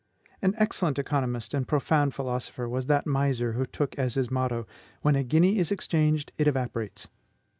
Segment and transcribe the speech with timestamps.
[0.41, 4.65] An excellent economist and profound philosopher was that miser who took as his motto,
[5.03, 7.07] "WHEN A GUINEA IS EXCHANGED, IT EVAPORATES."